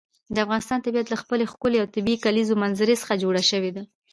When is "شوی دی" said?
3.51-3.83